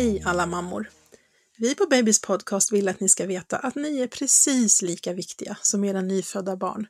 [0.00, 0.90] Hej alla mammor!
[1.58, 5.56] Vi på Babys podcast vill att ni ska veta att ni är precis lika viktiga
[5.62, 6.86] som era nyfödda barn.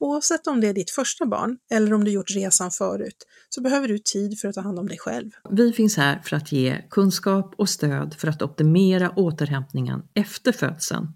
[0.00, 3.16] Oavsett om det är ditt första barn eller om du gjort resan förut
[3.48, 5.30] så behöver du tid för att ta hand om dig själv.
[5.50, 11.06] Vi finns här för att ge kunskap och stöd för att optimera återhämtningen efter födseln.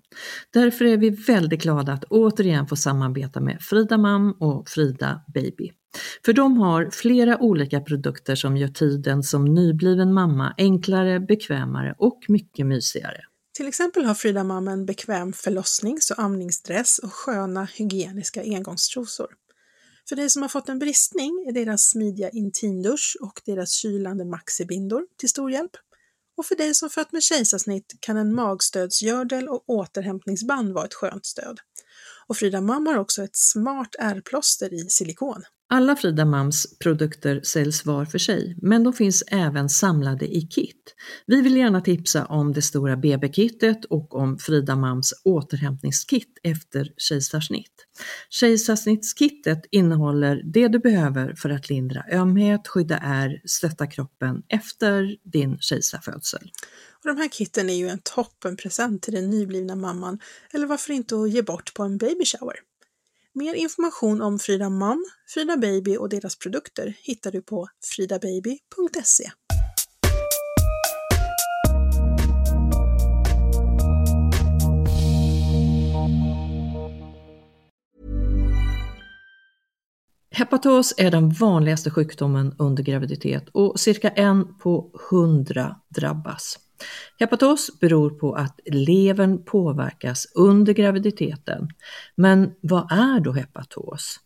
[0.52, 5.70] Därför är vi väldigt glada att återigen få samarbeta med Frida Mam och Frida Baby.
[6.24, 12.20] För de har flera olika produkter som gör tiden som nybliven mamma enklare, bekvämare och
[12.28, 13.20] mycket mysigare.
[13.52, 19.28] Till exempel har Frida Mam en bekväm förlossnings och amningsdress och sköna hygieniska engångstrosor.
[20.08, 25.06] För dig som har fått en bristning är deras smidiga intimdusch och deras kylande maxibindor
[25.18, 25.70] till stor hjälp.
[26.36, 31.26] Och för dig som fött med kejsarsnitt kan en magstödsgördel och återhämtningsband vara ett skönt
[31.26, 31.60] stöd.
[32.26, 35.42] Och Frida Mam har också ett smart ärrplåster i silikon.
[35.74, 40.94] Alla Frida Mams produkter säljs var för sig, men de finns även samlade i kit.
[41.26, 47.86] Vi vill gärna tipsa om det stora BB-kittet och om Frida Mams återhämtningskit efter kejsarsnitt.
[48.30, 55.58] Kejsarsnittskittet innehåller det du behöver för att lindra ömhet, skydda ärr, stötta kroppen efter din
[55.58, 56.50] kejsarfödsel.
[57.04, 60.18] Och de här kitten är ju en toppenpresent till den nyblivna mamman,
[60.52, 62.56] eller varför inte att ge bort på en baby shower.
[63.34, 69.30] Mer information om Frida Mam, Frida Baby och deras produkter hittar du på fridababy.se.
[80.30, 86.58] Hepatos är den vanligaste sjukdomen under graviditet och cirka en på hundra drabbas.
[87.18, 91.68] Hepatos beror på att levern påverkas under graviditeten.
[92.16, 94.20] Men vad är då hepatos?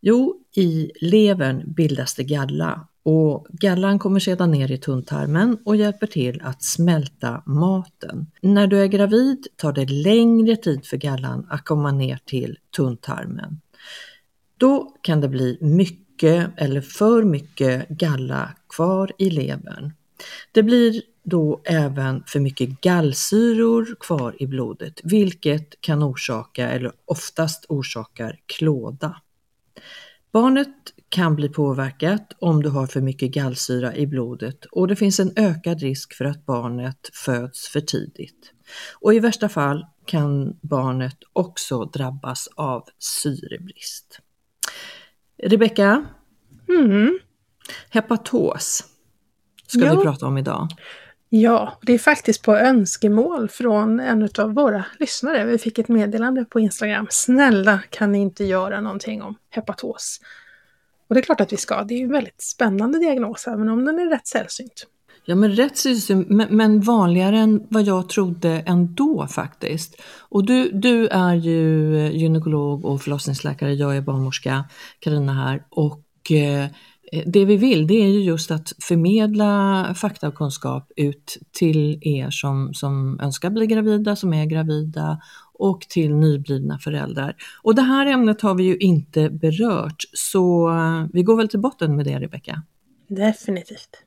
[0.00, 6.06] Jo, i levern bildas det galla och gallan kommer sedan ner i tunntarmen och hjälper
[6.06, 8.26] till att smälta maten.
[8.40, 13.60] När du är gravid tar det längre tid för gallan att komma ner till tunntarmen.
[14.56, 19.92] Då kan det bli mycket eller för mycket galla kvar i levern.
[20.52, 27.66] Det blir då även för mycket gallsyror kvar i blodet, vilket kan orsaka, eller oftast
[27.68, 29.16] orsakar, klåda.
[30.32, 30.68] Barnet
[31.08, 35.32] kan bli påverkat om du har för mycket gallsyra i blodet och det finns en
[35.36, 38.52] ökad risk för att barnet föds för tidigt.
[39.00, 44.20] Och i värsta fall kan barnet också drabbas av syrebrist.
[45.42, 46.04] Rebecka,
[46.68, 47.18] Mm.
[47.90, 48.84] hepatos
[49.66, 49.96] ska Ja.
[49.96, 50.68] vi prata om idag.
[51.34, 55.44] Ja, det är faktiskt på önskemål från en av våra lyssnare.
[55.44, 57.06] Vi fick ett meddelande på Instagram.
[57.10, 60.20] Snälla kan ni inte göra någonting om hepatos?
[61.08, 61.84] Och det är klart att vi ska.
[61.84, 64.86] Det är ju en väldigt spännande diagnos, även om den är rätt sällsynt.
[65.24, 70.02] Ja men rätt sällsynt, men, men vanligare än vad jag trodde ändå faktiskt.
[70.18, 74.64] Och du, du är ju eh, gynekolog och förlossningsläkare, jag är barnmorska,
[74.98, 75.62] Karina här.
[75.70, 76.66] Och eh,
[77.12, 81.98] Eh, det vi vill det är ju just att förmedla fakta och kunskap ut till
[82.02, 85.20] er som, som önskar bli gravida, som är gravida
[85.54, 87.36] och till nyblivna föräldrar.
[87.62, 91.60] Och det här ämnet har vi ju inte berört så eh, vi går väl till
[91.60, 92.62] botten med det Rebecka.
[93.08, 94.04] Definitivt.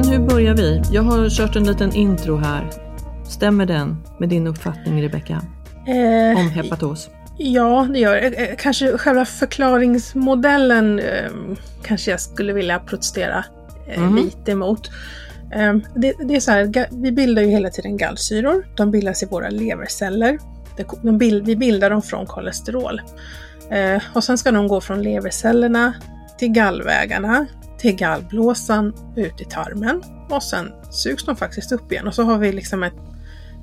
[0.00, 0.82] Men hur börjar vi?
[0.92, 2.70] Jag har kört en liten intro här.
[3.28, 5.42] Stämmer den med din uppfattning Rebecka?
[5.86, 7.10] Eh, Om hepatos?
[7.38, 8.26] Ja, det gör det.
[8.50, 11.30] Eh, Kanske själva förklaringsmodellen eh,
[11.82, 13.44] kanske jag skulle vilja protestera
[13.88, 14.16] eh, Mhm.
[14.16, 14.90] lite emot.
[15.54, 18.66] Eh, det, det är så här, vi bildar ju hela tiden gallsyror.
[18.76, 20.38] De bildas i våra leverceller.
[20.76, 23.00] De, de bild, vi bildar dem från kolesterol.
[23.70, 25.92] Eh, och sen ska de gå från levercellerna
[26.38, 27.46] till gallvägarna,
[27.78, 30.02] till gallblåsan, ut i tarmen.
[30.30, 32.96] Och sen sugs de faktiskt upp igen och så har vi liksom ett,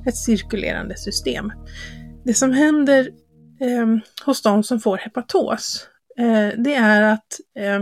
[0.08, 1.52] ett cirkulerande system.
[2.26, 3.10] Det som händer
[3.60, 3.88] eh,
[4.26, 7.80] hos de som får hepatos, eh, det är att eh,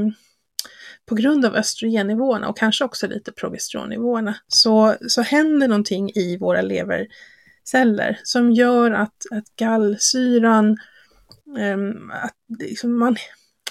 [1.05, 6.61] på grund av östrogennivåerna och kanske också lite progesteronnivåerna så, så händer någonting i våra
[6.61, 10.77] leverceller som gör att, att gallsyran,
[11.59, 11.77] eh,
[12.23, 13.15] att liksom man,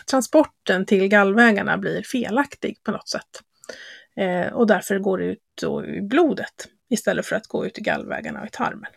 [0.07, 3.43] transporten till gallvägarna blir felaktig på något sätt.
[4.17, 7.81] Eh, och därför går det ut då i blodet istället för att gå ut i
[7.81, 8.91] gallvägarna och i tarmen.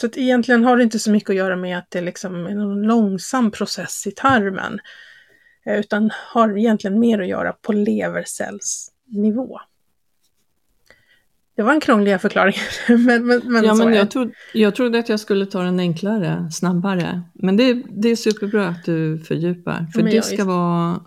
[0.00, 2.54] Så att egentligen har det inte så mycket att göra med att det liksom är
[2.54, 4.80] någon långsam process i tarmen.
[5.66, 9.60] eh, Utan har egentligen mer att göra på levercellsnivå
[11.56, 12.54] det var en krånglig förklaring.
[12.88, 16.48] men, men, men ja, men jag, trodde, jag trodde att jag skulle ta den enklare,
[16.52, 17.22] snabbare.
[17.34, 19.86] Men det, det är superbra att du fördjupar.
[19.94, 21.00] För men det ska vara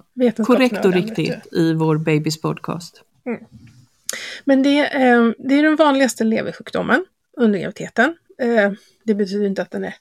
[0.45, 3.03] korrekt och riktigt i vår Babys podcast.
[4.43, 7.05] Men det, eh, det är den vanligaste leversjukdomen
[7.37, 8.17] under graviditeten.
[8.41, 8.71] Eh,
[9.03, 9.95] det betyder inte att den är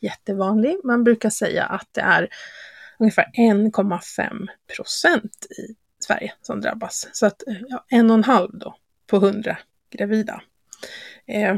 [0.00, 0.76] jättevanlig.
[0.84, 2.28] Man brukar säga att det är
[2.98, 4.46] ungefär 1,5
[4.76, 7.08] procent i Sverige som drabbas.
[7.12, 8.76] Så att eh, ja, en och en halv då
[9.06, 9.56] på 100
[9.90, 10.42] gravida.
[11.26, 11.56] Eh,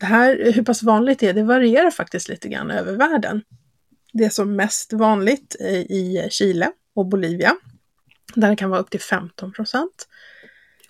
[0.00, 3.42] det här, hur pass vanligt det är, det varierar faktiskt lite grann över världen.
[4.12, 7.56] Det är som mest vanligt i Chile och Bolivia.
[8.34, 10.08] Där det kan vara upp till 15 procent.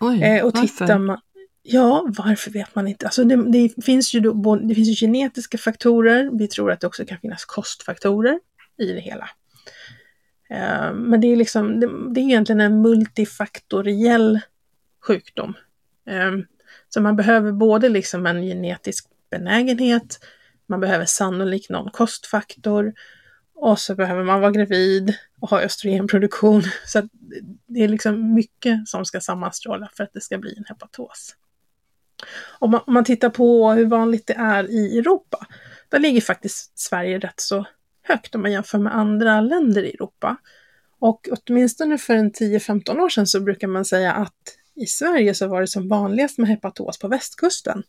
[0.01, 0.69] Oj, Eh, och varför?
[0.69, 1.21] tittar man...
[1.63, 3.07] Ja, varför vet man inte.
[3.07, 6.31] Alltså det, det, finns ju då, det finns ju genetiska faktorer.
[6.39, 8.41] Vi tror att det också kan finnas kostfaktorer
[8.79, 9.29] i det hela.
[10.51, 14.41] Eh, men det är liksom, det, det är egentligen en multifaktoriell
[15.07, 15.55] sjukdom.
[16.09, 16.33] Eh,
[16.95, 20.19] så man behöver både liksom en genetisk benägenhet,
[20.67, 22.95] man behöver sannolikt någon kostfaktor
[23.55, 26.63] och så behöver man vara gravid och ha östrogenproduktion.
[26.87, 27.05] Så att
[27.67, 31.37] det är liksom mycket som ska sammanstråla för att det ska bli en hepatos.
[32.59, 35.47] Om man, om man tittar på hur vanligt det är i Europa,
[35.89, 37.67] där ligger faktiskt Sverige rätt så
[38.03, 40.37] högt om man jämför med andra länder i Europa.
[40.99, 45.49] Och åtminstone för en 10-15 år sedan så brukar man säga att i Sverige så
[45.49, 47.83] var det som vanligast med hepatos på västkusten.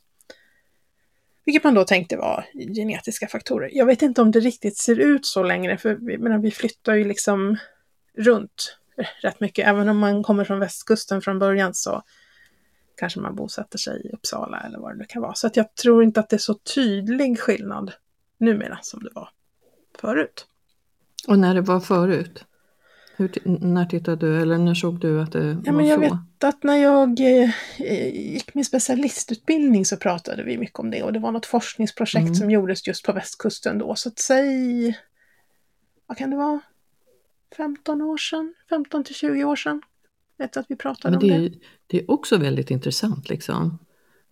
[1.46, 2.46] Vilket man då tänkte var
[2.76, 3.70] genetiska faktorer.
[3.74, 6.96] Jag vet inte om det riktigt ser ut så längre, för vi, menar, vi flyttar
[6.96, 7.58] ju liksom
[8.18, 8.78] runt
[9.22, 9.68] rätt mycket.
[9.68, 12.04] Även om man kommer från västkusten från början så
[12.98, 15.34] kanske man bosätter sig i Uppsala eller vad det nu kan vara.
[15.34, 17.94] Så att jag tror inte att det är så tydlig skillnad
[18.38, 19.30] numera som det var
[20.00, 20.48] förut.
[21.28, 22.46] Och när det var förut?
[23.18, 26.02] Hur, när tittade du, eller när såg du att det Ja, var men jag så?
[26.02, 27.50] vet att när jag eh,
[28.34, 32.36] gick min specialistutbildning så pratade vi mycket om det och det var något forskningsprojekt Mm.
[32.36, 33.96] som gjordes just på västkusten då.
[33.96, 34.98] Så att säg,
[36.08, 36.60] vad kan det vara,
[37.58, 39.82] 15 år sedan, 15 till 20 år sedan.
[40.38, 41.58] Vet att vi pratade Men om det, det.
[41.88, 43.30] det är också väldigt intressant.
[43.30, 43.78] Liksom.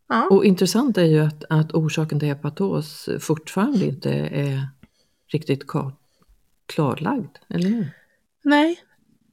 [0.10, 0.28] Ja.
[0.32, 4.68] Och intressant är ju att, att orsaken till hepatos fortfarande inte är
[5.28, 5.64] riktigt
[6.66, 7.92] klarlagd, eller hur?
[8.44, 8.80] Nej,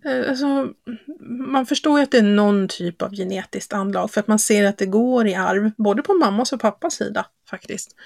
[0.04, 0.72] eh, alltså
[1.20, 4.64] man förstår ju att det är någon typ av genetiskt anlag för att man ser
[4.64, 7.96] att det går i arv, både på mammas och pappas sida faktiskt.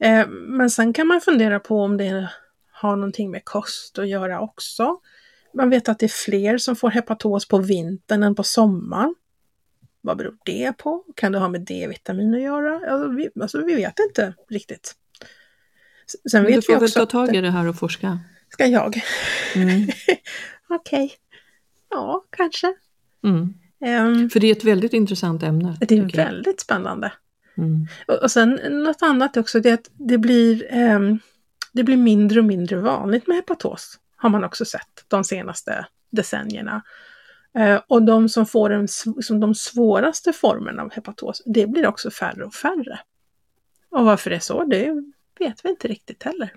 [0.00, 2.28] Eh, Men sen kan man fundera på om det
[2.72, 5.00] har någonting med kost att göra också.
[5.54, 9.14] Man vet att det är fler som får hepatos på vintern än på sommaren.
[10.00, 11.04] Vad beror det på?
[11.14, 12.92] Kan det ha med D-vitamin att göra?
[12.92, 14.94] Alltså, vi, alltså, vi vet inte riktigt.
[16.30, 17.10] Sen Men du vet vi får väl också ta att...
[17.10, 18.18] tag i det här och forska.
[18.52, 19.02] Ska jag?
[19.56, 19.88] Mm.
[20.68, 21.12] Okej.
[21.90, 22.74] Ja, kanske.
[23.24, 23.54] Mm.
[23.84, 25.76] Ehm, För det är ett väldigt intressant ämne.
[25.80, 26.24] det är tycker jag.
[26.26, 27.12] väldigt spännande.
[27.58, 27.86] Mm.
[28.06, 31.18] Och, och sen något annat också, det är att det blir, ehm,
[31.72, 33.98] det blir mindre och mindre vanligt med hepatos.
[34.16, 36.82] Har man också sett de senaste decennierna.
[37.58, 38.88] Eh, och de som får den,
[39.22, 43.00] som de svåraste formerna av hepatos, det blir också färre och färre.
[43.90, 45.04] Och varför det är så, det
[45.38, 46.52] vet vi inte riktigt heller.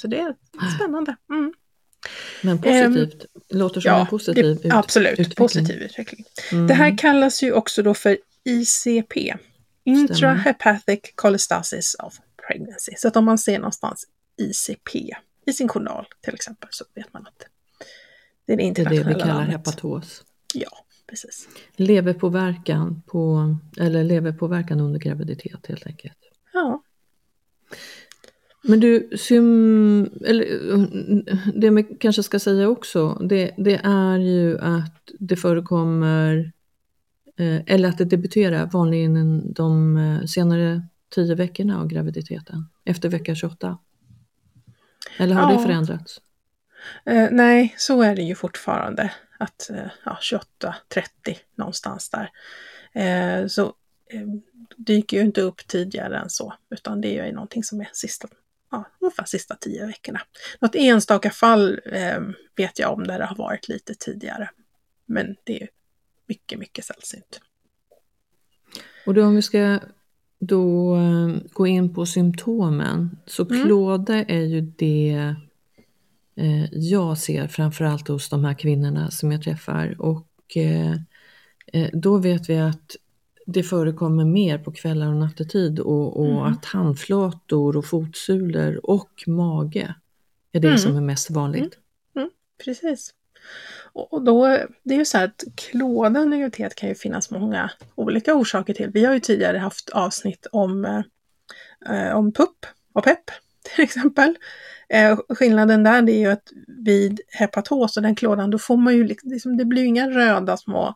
[0.00, 0.34] Så det är
[0.76, 1.16] spännande.
[1.30, 1.52] Mm.
[2.42, 5.12] Men positivt, låter som en positiv det, ut- absolut.
[5.12, 5.34] utveckling.
[5.36, 6.24] Positiv utveckling.
[6.52, 6.66] Mm.
[6.66, 9.34] Det här kallas ju också då för ICP.
[9.84, 12.92] Intrahepatic cholestasis of pregnancy.
[12.96, 15.14] Så att om man ser någonstans ICP
[15.46, 17.44] i sin journal till exempel så vet man att
[18.46, 19.50] det är det Det är det vi internationella kallar namnet.
[19.50, 20.24] hepatos.
[20.54, 20.70] Ja,
[21.06, 21.48] precis.
[21.76, 26.18] Leverpåverkan, på, eller leverpåverkan under graviditet helt enkelt.
[28.62, 30.44] Men du, sym, eller,
[31.60, 36.52] det man kanske ska säga också, det, det är ju att det förekommer,
[37.36, 40.82] eh, eller att det debuterar vanligen de eh, senare
[41.14, 43.78] tio veckorna av graviditeten, efter vecka 28.
[45.18, 45.56] Eller har Ja.
[45.58, 46.20] det förändrats?
[47.06, 49.12] eh, nej, så är det ju fortfarande.
[49.38, 51.10] Att eh, ja, 28, 30
[51.54, 52.30] någonstans där.
[52.92, 53.72] Eh, så
[54.76, 58.28] dyker ju inte upp tidigare än så, utan det är ju någonting som är sista,
[58.70, 60.20] ja, ungefär sista tio veckorna.
[60.60, 62.20] Något enstaka fall eh,
[62.56, 64.50] vet jag om där det har varit lite tidigare.
[65.06, 65.68] Men det är
[66.28, 67.40] mycket, mycket sällsynt.
[69.06, 69.80] Och då om vi ska
[70.40, 73.66] då eh, gå in på symptomen, så Mm.
[73.66, 75.34] klåda är ju det
[76.36, 80.00] eh, jag ser framförallt hos de här kvinnorna som jag träffar.
[80.00, 80.92] Och eh,
[81.72, 82.96] eh, då vet vi att
[83.50, 86.38] det förekommer mer på kvällar och nattetid och, och Mm.
[86.42, 89.94] att handflator och fotsulor och mage
[90.52, 90.78] är det Mm.
[90.78, 91.78] som är mest vanligt.
[92.64, 93.14] Precis.
[93.92, 94.46] Och då,
[94.82, 98.74] det är ju så här att klåda under graviditet kan ju finnas många olika orsaker
[98.74, 98.90] till.
[98.90, 100.84] Vi har ju tidigare haft avsnitt om,
[101.88, 103.30] eh, om PUP och PEP
[103.74, 104.36] till exempel.
[104.88, 106.52] Eh, skillnaden där det är ju att
[106.84, 110.56] vid hepatos och den klådan då får man ju liksom, det blir ju inga röda
[110.56, 110.94] små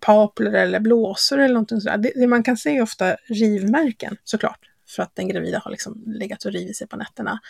[0.00, 1.98] papler eller blåsor eller någonting sådär.
[1.98, 6.02] Det, det man kan se är ofta rivmärken såklart för att den gravida har liksom
[6.06, 7.40] legat och rivit sig på nätterna.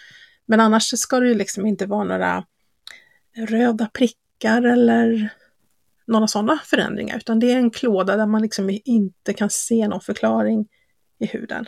[0.47, 2.45] Men annars ska det ju liksom inte vara några
[3.37, 5.29] röda prickar eller
[6.07, 10.01] några sådana förändringar, utan det är en klåda där man liksom inte kan se någon
[10.01, 10.69] förklaring
[11.19, 11.67] i huden.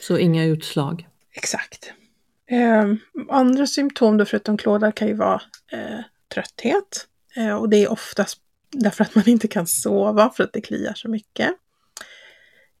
[0.00, 1.08] Så inga utslag?
[1.32, 1.92] Exakt.
[2.46, 2.84] Eh,
[3.30, 6.00] andra symptom då förutom klåda kan ju vara eh,
[6.34, 7.06] trötthet.
[7.36, 8.40] Eh, och det är oftast
[8.74, 11.50] därför att man inte kan sova för att det kliar så mycket.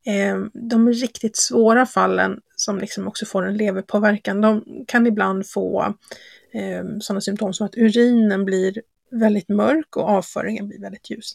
[0.06, 5.94] Ehm, de riktigt svåra fallen som liksom också får en leverpåverkan, de kan ibland få
[6.52, 11.32] ehm, sådana symptom som att urinen blir väldigt mörk och avföringen blir väldigt ljus.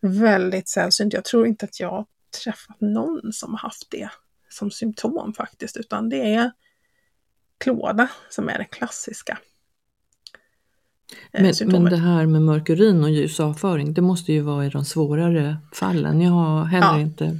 [0.00, 1.12] Väldigt sällsynt.
[1.12, 2.06] Jag tror inte att jag
[2.44, 4.08] träffat någon som har haft det
[4.48, 6.50] som symptom faktiskt, utan det är
[7.58, 9.38] klåda som är det klassiska.
[11.32, 14.66] Eh, men, men, det här med mörk urin och ljus avföring, det måste ju vara
[14.66, 16.20] i de svårare fallen.
[16.20, 17.00] Jag har heller ja.
[17.00, 17.38] inte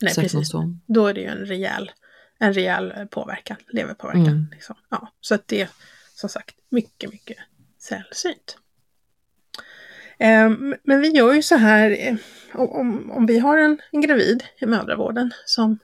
[0.00, 0.80] Nej, sån.
[0.86, 1.90] Då är det ju en rejäl,
[2.38, 4.26] en rejäl påverkan, leverpåverkan.
[4.26, 4.46] Mm.
[4.52, 4.76] Liksom.
[4.90, 5.68] Ja, så att det är
[6.14, 7.36] som sagt mycket, mycket
[7.78, 8.58] sällsynt.
[10.18, 12.16] Ehm, men vi gör ju så här, eh,
[12.54, 15.78] om, om vi har en, en gravid i mödravården som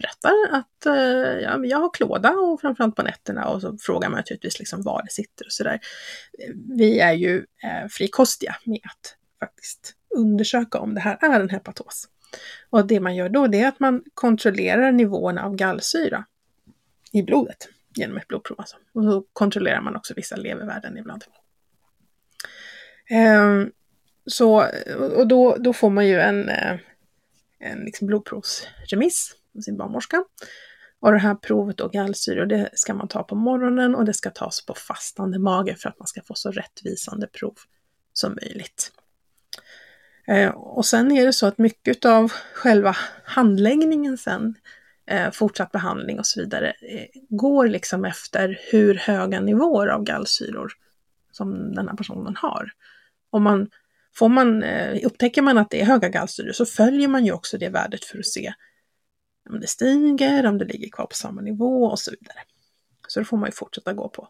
[0.00, 4.16] berättar att eh, ja, jag har klåda och framförallt på nätterna och så frågar man
[4.16, 5.80] naturligtvis liksom var det sitter och sådär.
[6.76, 12.08] Vi är ju eh, frikostiga med att faktiskt undersöka om det här är en hepatos.
[12.70, 16.24] Och det man gör då det är att man kontrollerar nivåerna av gallsyra
[17.12, 18.60] i blodet genom ett blodprov.
[18.60, 18.76] Alltså.
[18.94, 21.24] Och så kontrollerar man också vissa levervärden ibland.
[23.10, 23.66] Eh,
[24.26, 24.66] så,
[25.16, 26.76] och då, då får man ju en, eh,
[27.58, 30.24] en liksom blodprovsremiss sin barnmorska.
[31.00, 34.30] Och det här provet då, gallsyra, det ska man ta på morgonen och det ska
[34.30, 37.54] tas på fastande mage för att man ska få så rättvisande prov
[38.12, 38.92] som möjligt.
[40.26, 44.54] Eh, och sen är det så att mycket av själva handläggningen sen,
[45.06, 50.72] eh, fortsatt behandling och så vidare, eh, går liksom efter hur höga nivåer av gallsyror
[51.32, 52.72] som den här personen har.
[53.30, 53.68] Om man,
[54.14, 54.64] får man,
[55.04, 58.18] upptäcker man att det är höga gallsyror så följer man ju också det värdet för
[58.18, 58.52] att se
[59.48, 62.38] om det stiger, om det ligger kvar på samma nivå och så vidare.
[63.08, 64.28] Så då får man ju fortsätta gå på,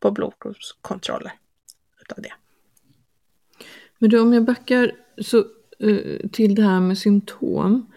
[0.00, 1.32] på blodprovskontroller
[2.00, 2.32] utav det.
[3.98, 5.44] Men du, om jag backar så,
[5.84, 7.92] uh, till det här med symptom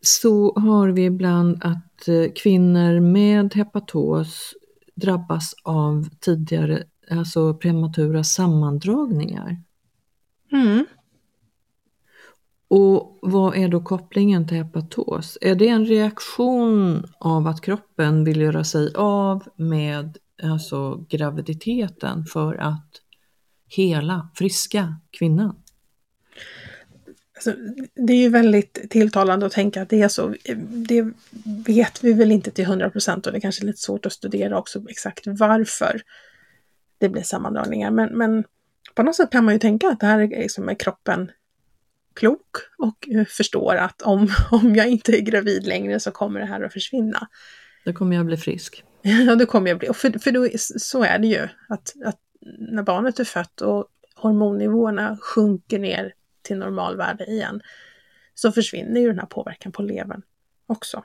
[0.00, 4.54] så har vi ibland att uh, kvinnor med hepatos
[4.94, 9.62] drabbas av tidigare, alltså prematura sammandragningar.
[10.52, 10.86] Mm.
[12.68, 15.38] Och vad är då kopplingen till hepatos?
[15.40, 22.54] Är det en reaktion av att kroppen vill göra sig av med alltså graviditeten för
[22.54, 22.90] att
[23.68, 25.62] hela, friska kvinnan?
[27.34, 27.52] Alltså,
[27.94, 30.34] det är ju väldigt tilltalande att tänka att det är så.
[30.88, 31.12] Det
[31.66, 34.12] vet vi väl inte till 100 procent och det är kanske är lite svårt att
[34.12, 36.02] studera också exakt varför
[36.98, 37.90] det blir sammandragningar.
[37.90, 38.44] Men, men
[38.94, 41.30] på något sätt kan man ju tänka att det här är liksom kroppen
[42.16, 46.46] klok och eh, förstår att om, om jag inte är gravid längre så kommer det
[46.46, 47.28] här att försvinna.
[47.84, 48.84] Då kommer jag bli frisk.
[49.26, 52.20] Ja, då kommer jag bli, för, för då, så är det ju, att, att
[52.58, 57.60] när barnet är fött och hormonnivåerna sjunker ner till normalvärde igen,
[58.34, 60.22] så försvinner ju den här påverkan på levern
[60.66, 61.02] också.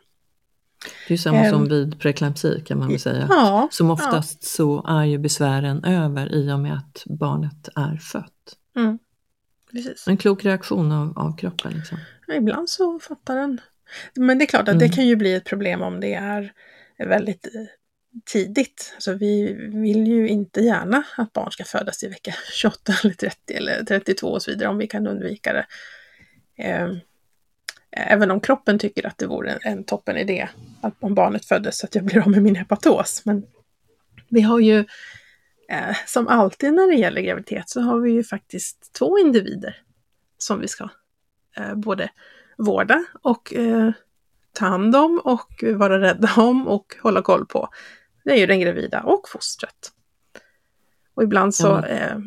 [1.07, 1.69] Det är samma som ehm.
[1.69, 3.27] vid preeklampsi kan man väl säga.
[3.29, 4.47] Ja, som oftast ja.
[4.47, 8.57] så är ju besvären över i och med att barnet är fött.
[8.75, 8.99] Mm.
[9.71, 10.07] Precis.
[10.07, 11.73] En klok reaktion av, av kroppen.
[11.73, 11.97] Liksom.
[12.27, 13.61] Ja, ibland så fattar den.
[14.15, 14.79] Men det är klart att mm.
[14.79, 16.53] det kan ju bli ett problem om det är
[16.97, 17.61] väldigt eh,
[18.25, 18.91] tidigt.
[18.95, 23.53] Alltså vi vill ju inte gärna att barn ska födas i vecka 28 eller 30
[23.53, 25.65] eller 32 och så vidare om vi kan undvika det.
[26.57, 26.99] Ehm,
[27.91, 30.49] även om kroppen tycker att det vore en toppen idé
[30.81, 33.21] att om barnet föddes så att jag blir av med min hepatos.
[33.25, 33.43] Men
[34.29, 34.85] vi har ju
[35.71, 39.81] eh, som alltid när det gäller graviditet så har vi ju faktiskt två individer
[40.37, 40.89] som vi ska
[41.57, 42.09] eh, både
[42.57, 43.91] vårda och eh,
[44.53, 47.69] ta hand om och vara rädda om och hålla koll på.
[48.23, 49.91] Det är ju den gravida och fostret.
[51.13, 52.17] Och ibland så eh,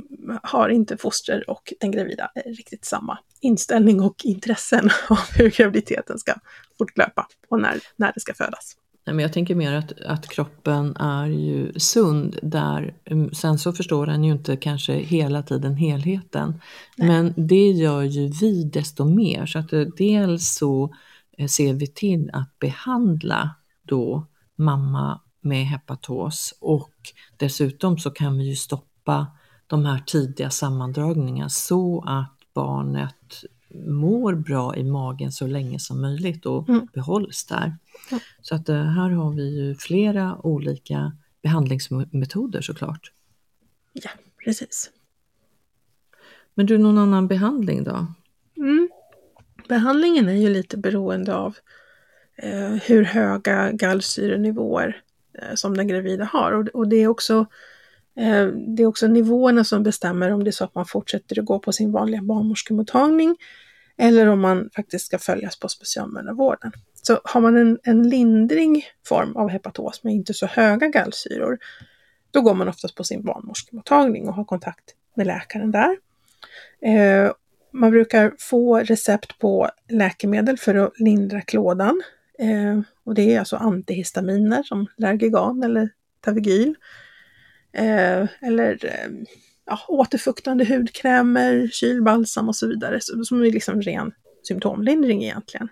[0.42, 6.34] har inte foster och den gravida riktigt samma inställning och intressen av hur graviditeten ska
[6.78, 8.76] fortlöpa och när, när det ska födas.
[9.06, 12.94] Nej, men jag tänker mer att, att kroppen är ju sund där.
[13.04, 16.60] mm, Sen så förstår den ju inte kanske hela tiden helheten.
[16.96, 17.08] Nej.
[17.08, 19.46] Men det gör ju vi desto mer.
[19.46, 20.94] Så att eh, dels så
[21.38, 23.50] eh, ser vi till att behandla
[23.82, 26.94] då mamma med hepatos och
[27.36, 29.26] dessutom så kan vi ju stoppa
[29.66, 33.44] de här tidiga sammandragningarna så att barnet
[33.86, 36.86] mår bra i magen så länge som möjligt och Mm.
[36.92, 37.76] behålls där.
[38.10, 38.18] Ja.
[38.42, 41.12] Så att eh, här har vi ju flera olika
[41.42, 43.12] behandlingsmetoder såklart.
[43.92, 44.10] Ja,
[44.44, 44.90] precis.
[46.54, 48.06] Men du, någon annan behandling då?
[48.56, 48.88] Mm.
[49.68, 51.56] Behandlingen är ju lite beroende av
[52.36, 55.02] eh, hur höga gallsyrenivåer
[55.38, 56.52] eh, som den gravida har.
[56.52, 57.46] Och, och det, är också,
[58.16, 61.44] eh, det är också nivåerna som bestämmer om det är så att man fortsätter att
[61.46, 63.36] gå på sin vanliga barnmorskemottagning
[63.98, 66.72] eller om man faktiskt ska följas på specialmödravården.
[67.02, 71.58] Så har man en, en lindrig form av hepatos med inte så höga gallsyror,
[72.30, 75.96] då går man oftast på sin barnmorskemottagning och har kontakt med läkaren där.
[76.82, 77.32] Eh,
[77.72, 82.02] man brukar få recept på läkemedel för att lindra klådan.
[82.38, 85.88] Eh, och det är alltså antihistaminer som Lergigan eller
[86.20, 86.74] Tavigyl.
[87.72, 89.10] Eh, eller eh,
[89.66, 93.00] ja, återfuktande hudkrämer, kylbalsam och så vidare.
[93.00, 95.68] Som är liksom ren symptomlindring egentligen.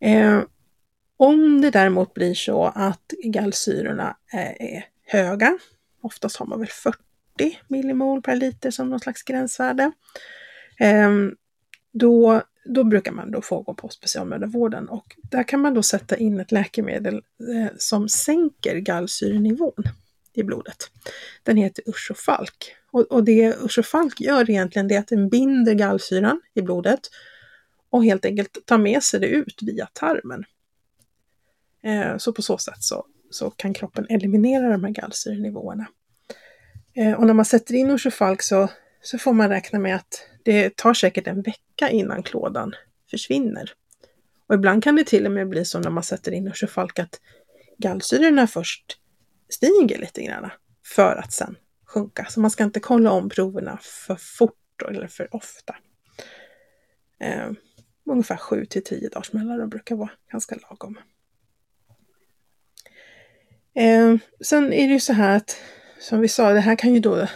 [0.00, 0.42] Eh,
[1.16, 5.58] om det däremot blir så att gallsyrorna är, eh, är höga,
[6.02, 6.98] oftast har man väl 40
[7.68, 9.92] millimol per liter som någon slags gränsvärde,
[10.80, 11.10] eh,
[11.92, 16.16] då, då brukar man då få gå på specialmödravården och där kan man då sätta
[16.16, 19.84] in ett läkemedel eh, som sänker gallsyrenivån
[20.34, 20.90] i blodet.
[21.42, 26.40] Den heter Ursofalk och, och det Ursofalk gör egentligen det är att den binder gallsyran
[26.54, 27.00] i blodet
[27.90, 30.44] och helt enkelt tar med sig det ut via tarmen.
[31.82, 35.86] Eh, så på så sätt så, så kan kroppen eliminera de här gallsyrenivåerna.
[36.94, 38.68] Eh, och när man sätter in Ursofalk så,
[39.02, 42.74] så får man räkna med att det tar säkert en vecka innan klådan
[43.10, 43.72] försvinner.
[44.46, 47.20] Och ibland kan det till och med bli så när man sätter in Ursofalk att
[47.78, 48.98] gallsyrorna först
[49.52, 50.50] stiger lite grann
[50.84, 52.26] för att sen sjunka.
[52.30, 55.76] Så man ska inte kolla om proverna för fort eller för ofta.
[57.20, 57.50] Eh,
[58.06, 60.98] ungefär 7 till 10 dagars mellanrum brukar vara ganska lagom.
[63.74, 65.56] Eh, sen är det ju så här att,
[65.98, 67.26] som vi sa, det här kan ju då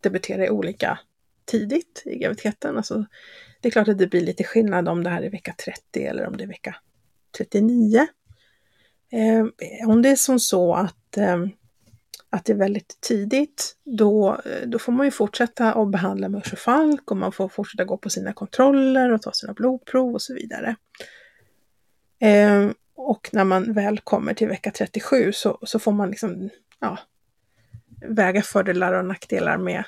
[0.00, 0.98] debutera i olika
[1.44, 2.76] tidigt i graviditeten.
[2.76, 3.06] Alltså,
[3.60, 6.26] det är klart att det blir lite skillnad om det här är vecka 30 eller
[6.26, 6.76] om det är vecka
[7.38, 8.06] 39.
[9.10, 9.46] Eh,
[9.88, 11.46] om det är som så att, eh,
[12.30, 16.38] att det är väldigt tidigt, då, eh, då får man ju fortsätta att behandla med
[16.38, 20.34] Ursofalk och man får fortsätta gå på sina kontroller och ta sina blodprov och så
[20.34, 20.76] vidare.
[22.20, 26.98] Eh, och när man väl kommer till vecka 37 så, så får man liksom ja,
[28.08, 29.84] väga fördelar och nackdelar med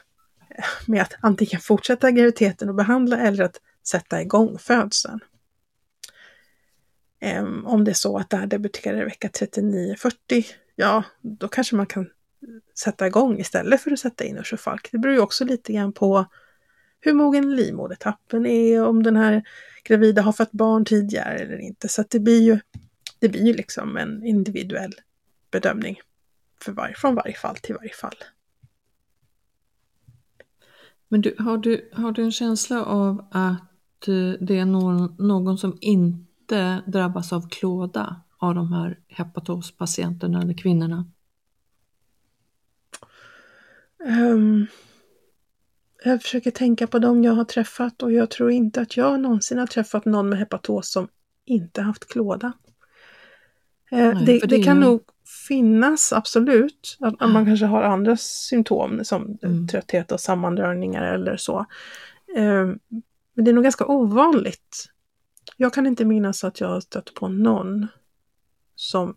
[0.86, 5.20] med att antingen fortsätta graviditeten och behandla eller att sätta igång födseln.
[7.20, 10.12] Um, om det är så att det här debuterar i vecka 39-40,
[10.76, 12.10] ja, då kanske man kan
[12.78, 14.88] sätta igång istället för att sätta in Ursofalk.
[14.92, 16.26] Det beror ju också lite grann på
[17.00, 19.42] hur mogen livmodertappen är, om den här
[19.84, 21.88] gravida har fått barn tidigare eller inte.
[21.88, 22.58] Så att det blir ju,
[23.18, 24.94] det blir ju liksom en individuell
[25.50, 26.00] bedömning
[26.62, 28.16] för var, från varje fall till varje fall.
[31.08, 35.58] Men du, har, du, har du en känsla av att eh, det är någon, någon
[35.58, 36.27] som inte
[36.86, 41.04] drabbas av klåda av de här hepatospatienterna eller kvinnorna?
[44.04, 44.66] Um,
[46.04, 49.58] jag försöker tänka på dem jag har träffat och jag tror inte att jag någonsin
[49.58, 51.08] har träffat någon med hepatos som
[51.44, 52.52] inte haft klåda.
[53.90, 55.00] Eh, Nej, det, det, det kan ju- nog
[55.48, 59.68] finnas, absolut, att att man kanske har andra symptom som Mm.
[59.68, 61.58] trötthet och sammandragningar eller så.
[62.36, 62.66] Eh,
[63.34, 64.86] Men det är nog ganska ovanligt.
[65.60, 67.86] Jag kan inte minnas att jag har stött på någon
[68.74, 69.16] som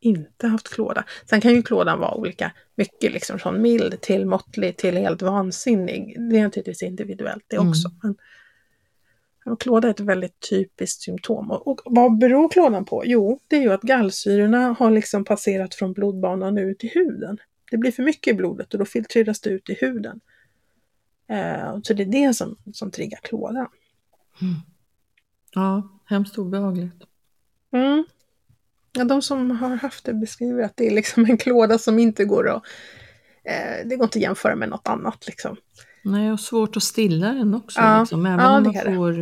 [0.00, 1.04] inte haft klåda.
[1.30, 6.16] Sen kan ju klådan vara olika mycket, liksom från mild till måttlig till helt vansinnig.
[6.30, 7.68] Det är naturligtvis individuellt det Mm.
[7.68, 7.90] också.
[8.02, 8.16] Men,
[9.44, 11.50] men klåda är ett väldigt typiskt symptom.
[11.50, 13.02] Och, och vad beror klådan på?
[13.06, 17.38] Jo, det är ju att gallsyrorna har liksom passerat från blodbanan ut i huden.
[17.70, 20.20] Det blir för mycket i blodet och då filtreras det ut i huden.
[21.28, 23.68] Eh, så det är det som, som triggar klådan.
[25.56, 27.02] Ja, hemskt obehagligt.
[27.72, 28.04] Mm.
[28.92, 32.24] Ja, de som har haft det beskriver att det är liksom en klåda som inte
[32.24, 32.62] går att...
[33.44, 35.56] Eh, det går inte att jämföra med något annat liksom.
[36.04, 37.80] Nej, och svårt att stilla den också.
[37.80, 38.26] Ja, Liksom.
[38.26, 39.20] Även ja, om man får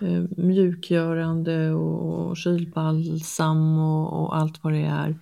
[0.00, 5.18] eh, mjukgörande och kylbalsam och, och allt vad det är,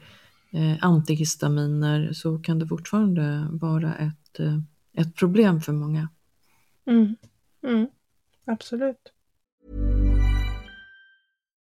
[0.53, 4.59] eh, antihistaminer, så kan det fortfarande vara ett, eh,
[5.03, 6.09] ett problem för många.
[6.87, 7.17] Mm.
[7.67, 7.87] Mm.
[8.45, 9.13] Absolut.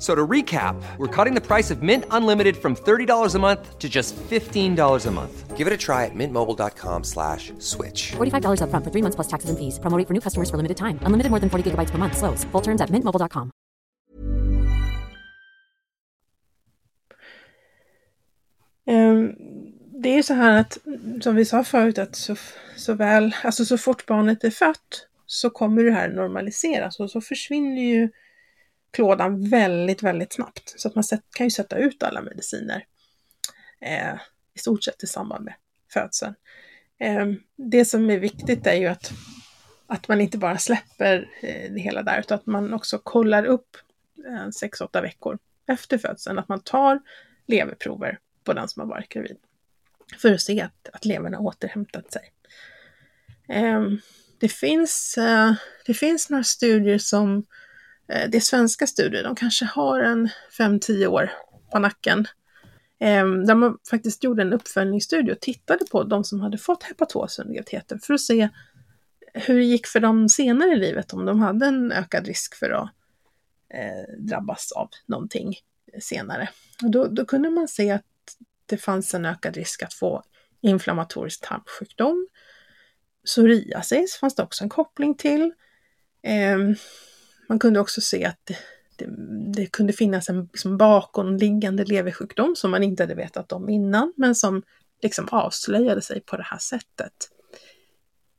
[0.00, 3.88] So to recap, we're cutting the price of Mint Unlimited from $30 a month to
[3.88, 5.56] just $15 a month.
[5.58, 8.12] Give it a try at mintmobile.com slash switch.
[8.12, 9.78] $45 up front for three months plus taxes and fees.
[9.78, 10.98] Promoting for new customers for limited time.
[11.02, 12.16] Unlimited more than 40 gigabytes per month.
[12.16, 12.44] Slows.
[12.44, 13.50] Full terms at mintmobile.com.
[18.86, 19.36] Um,
[20.02, 20.78] det är så här att,
[21.20, 22.36] som vi sa förut, att så,
[22.76, 27.20] så väl, alltså så fort barnet är fött så kommer det här normaliseras och så
[27.20, 28.08] försvinner ju
[28.90, 30.74] klådan väldigt, väldigt snabbt.
[30.76, 31.04] Så att man
[31.36, 32.84] kan ju sätta ut alla mediciner
[33.80, 34.14] eh,
[34.54, 35.54] i stort sett i samband med
[35.92, 36.34] födseln.
[37.00, 37.26] Eh,
[37.56, 39.12] det som är viktigt är ju att,
[39.86, 43.76] att man inte bara släpper eh, det hela där, utan att man också kollar upp
[44.26, 47.00] eh, 6-8 veckor efter födseln, att man tar
[47.46, 49.36] leverprover på den som har varit gravid
[50.18, 52.32] för att se att, att levern har återhämtat sig.
[53.48, 53.82] Eh,
[54.38, 55.52] det, finns, eh,
[55.86, 57.69] det finns några studier som Eh,
[58.10, 61.32] Eh, det är svenska studier, de kanske har en 5-10 år
[61.72, 62.26] på nacken.
[63.00, 67.38] Ehm, Där man faktiskt gjorde en uppföljningsstudie och tittade på de som hade fått hepatos
[67.38, 68.48] under graviditeten för att se
[69.34, 72.70] hur det gick för dem senare i livet, om de hade en ökad risk för
[72.70, 72.90] att
[73.74, 75.54] eh, drabbas av någonting
[76.00, 76.48] senare.
[76.82, 78.04] Och då, då kunde man se att
[78.66, 80.22] det fanns en ökad risk att få
[80.60, 82.28] inflammatorisk tarmsjukdom.
[83.24, 85.52] Psoriasis fanns det också en koppling till.
[86.22, 86.76] Ehm,
[87.50, 88.56] man kunde också se att det,
[88.96, 89.06] det,
[89.52, 94.34] det kunde finnas en liksom bakomliggande leversjukdom som man inte hade vetat om innan, men
[94.34, 94.62] som
[95.02, 97.12] liksom avslöjade sig på det här sättet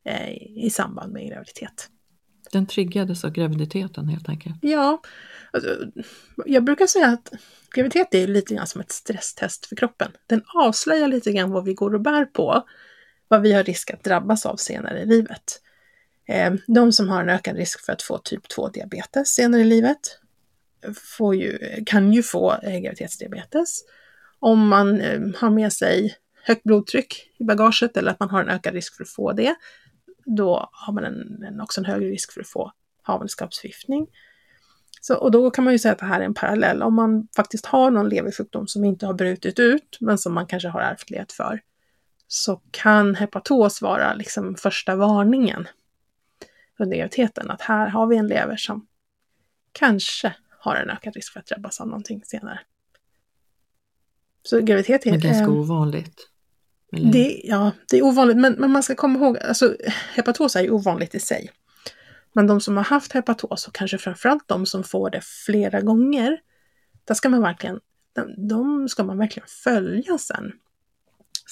[0.06, 0.32] eh,
[0.66, 1.90] i samband med graviditet.
[2.52, 4.56] Den triggades av graviditeten helt enkelt?
[4.62, 5.02] Ja,
[5.52, 5.78] alltså,
[6.46, 7.34] jag brukar säga att
[7.76, 10.12] graviditet är lite grann som ett stresstest för kroppen.
[10.28, 12.68] Den avslöjar lite grann vad vi går och bär på,
[13.28, 15.62] vad vi har risk att drabbas av senare i livet.
[16.28, 20.00] Ehm, de som har en ökad risk för att få typ 2-diabetes senare i livet
[21.18, 23.84] får ju, kan ju få eh, graviditetsdiabetes.
[24.40, 28.50] Om man ehm, har med sig högt blodtryck i bagaget eller att man har en
[28.50, 29.56] ökad risk för att få det,
[30.26, 34.08] då har man en, en också en högre risk för att få havandeskapsförgiftning.
[35.02, 36.84] Så, och då kan man ju säga att det här är en parallell.
[36.84, 40.70] Om man faktiskt har någon leversjukdom som inte har brutit ut, men som man kanske
[40.70, 41.62] har ärftlighet för,
[42.28, 45.68] så kan hepatos vara liksom första varningen
[46.82, 48.88] under graviditeten att här har vi en lever som
[49.72, 52.60] kanske har en ökad risk för att drabbas av någonting senare.
[54.44, 55.12] Så graviditet är...
[55.12, 56.28] Men ganska eh, ovanligt.
[56.92, 59.76] Det, ja, det är ovanligt, men, men man ska komma ihåg, alltså
[60.14, 61.52] hepatos är ju ovanligt i sig.
[62.34, 66.42] Men de som har haft hepatos och kanske framförallt de som får det flera gånger,
[67.06, 67.80] där ska man verkligen,
[68.14, 70.52] de, de ska man verkligen följa sen.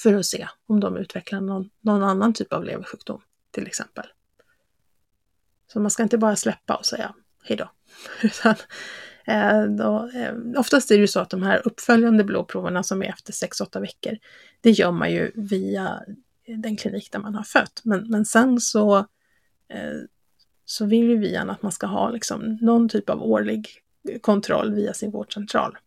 [0.02, 4.06] För att se om de utvecklar någon, någon annan typ av leversjukdom till exempel.
[5.72, 7.70] Så man ska inte bara släppa och säga hejdå.
[8.22, 8.54] Utan,
[9.24, 13.06] eh, då, eh, oftast är det ju så att de här uppföljande blodproverna som är
[13.06, 14.18] efter 6-8 veckor,
[14.60, 16.02] det gör man ju via
[16.56, 17.80] den klinik där man har fött.
[17.84, 18.96] Men, men sen så,
[19.68, 19.98] eh,
[20.64, 23.68] så vill ju vi gärna att man ska ha liksom någon typ av årlig
[24.20, 25.78] kontroll via sin vårdcentral.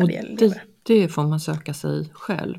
[0.00, 2.58] Och det, det får man söka sig själv?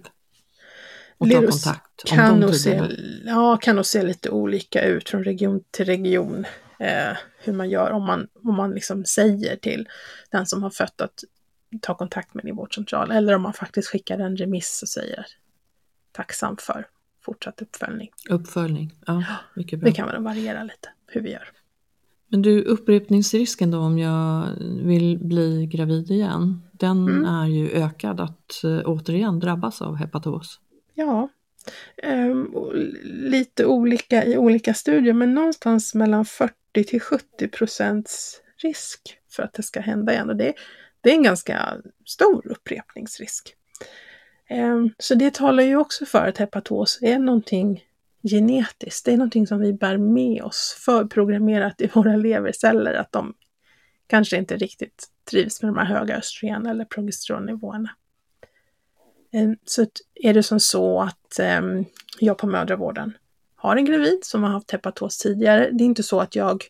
[1.19, 2.03] Och ta kontakt?
[2.05, 2.81] Kan nog, se,
[3.25, 6.45] ja, kan nog se lite olika ut från region till region.
[6.79, 9.87] Eh, hur man gör om man, om man liksom säger till
[10.31, 11.23] den som har fött att
[11.81, 15.25] ta kontakt med din vårdcentral eller om man faktiskt skickar en remiss och säger
[16.11, 16.87] tacksam för
[17.25, 18.09] fortsatt uppföljning.
[18.29, 19.89] Uppföljning, ja, mycket bra.
[19.89, 21.51] Det kan väl variera lite hur vi gör.
[22.27, 24.47] Men du, upprepningsrisken då om jag
[24.83, 27.25] vill bli gravid igen, den mm.
[27.25, 30.59] är ju ökad att äh, återigen drabbas av hepatos.
[30.99, 31.29] Ja,
[32.03, 32.71] um,
[33.03, 39.53] lite olika i olika studier, men någonstans mellan 40 till 70 procents risk för att
[39.53, 40.29] det ska hända igen.
[40.29, 40.53] Och det,
[41.01, 43.55] det är en ganska stor upprepningsrisk.
[44.49, 47.83] Um, så det talar ju också för att hepatos är någonting
[48.23, 49.05] genetiskt.
[49.05, 53.33] Det är någonting som vi bär med oss förprogrammerat i våra leverceller att de
[54.07, 57.89] kanske inte riktigt trivs med de här höga östrogen eller progesteronnivåerna.
[59.31, 61.85] Ehm, så är det som så att ehm,
[62.19, 63.13] jag på mödravården
[63.55, 65.69] har en gravid som har haft hepatos tidigare.
[65.71, 66.63] Det är inte så att jag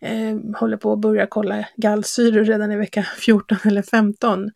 [0.00, 4.50] eh, håller på att börja kolla gallsyror redan i vecka 14 eller 15.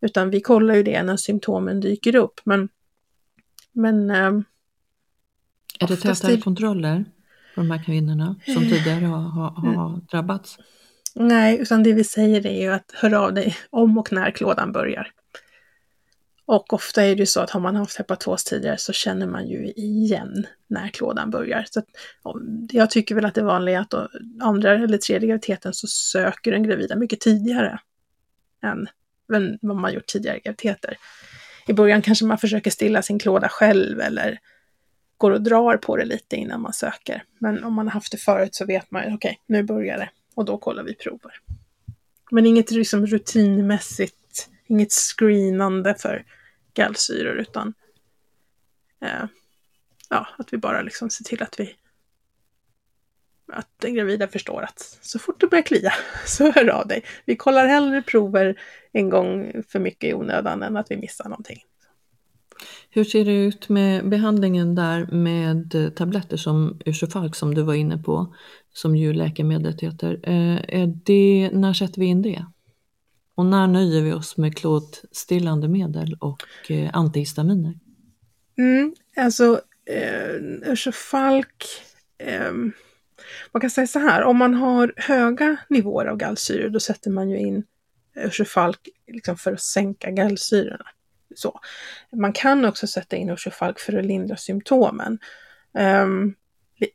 [0.00, 2.40] Utan vi kollar ju det när symptomen dyker upp.
[2.44, 2.68] Men,
[3.72, 4.44] men Är
[5.88, 6.40] det tätare det...
[6.40, 7.04] kontroller
[7.54, 10.00] på de här kvinnorna som tidigare har, har, har mm.
[10.10, 10.58] drabbats?
[11.14, 14.72] Nej, utan det vi säger är ju att hör av dig om och när klådan
[14.72, 15.12] börjar.
[16.48, 19.48] Och ofta är det ju så att har man haft hepatos tidigare så känner man
[19.48, 21.66] ju igen när klådan börjar.
[21.70, 21.86] Så att,
[22.70, 24.08] jag tycker väl att det vanliga är att då,
[24.40, 27.80] andra eller tredje graviditeten så söker den gravida mycket tidigare
[28.62, 28.88] än
[29.60, 30.96] vad man gjort tidigare graviditeter.
[31.66, 34.38] I början kanske man försöker stilla sin klåda själv eller
[35.16, 37.24] går och drar på det lite innan man söker.
[37.38, 39.98] Men om man har haft det förut så vet man ju, okej, okay, nu börjar
[39.98, 41.32] det och då kollar vi prover.
[42.30, 46.24] Men inget liksom rutinmässigt, inget screenande för
[46.78, 47.74] gallsyror utan
[49.00, 49.24] eh,
[50.10, 51.76] ja, att vi bara liksom ser till att vi
[53.52, 55.92] att den gravida förstår att så fort det börjar klia
[56.26, 57.04] så hör av dig.
[57.24, 58.60] Vi kollar hellre prover
[58.92, 61.58] en gång för mycket i onödan än att vi missar någonting.
[62.90, 67.98] Hur ser det ut med behandlingen där med tabletter som ursofalk som du var inne
[67.98, 68.34] på,
[68.72, 70.20] som ju läkemedlet heter.
[70.22, 72.46] Eh, är det, när sätter vi in det?
[73.38, 77.74] Och när nöjer vi oss med klotstillande medel och eh, antihistaminer?
[78.58, 81.64] Mm, alltså, eh, Falk,
[82.18, 82.52] eh,
[83.52, 87.30] man kan säga så här, om man har höga nivåer av gallsyror då sätter man
[87.30, 87.64] ju in
[88.14, 90.86] Ursufalk liksom för att sänka gallsyrorna.
[91.34, 91.60] Så.
[92.12, 95.18] Man kan också sätta in Ursufalk för att lindra symptomen.
[96.02, 96.34] Um,